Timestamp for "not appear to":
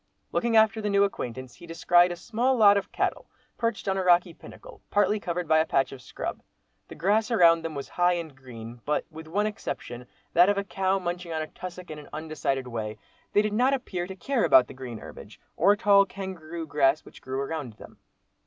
13.53-14.15